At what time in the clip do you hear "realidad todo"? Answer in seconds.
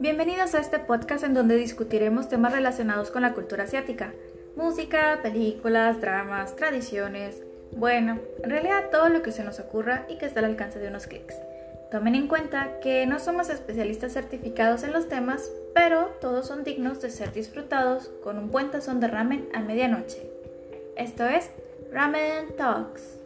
8.48-9.08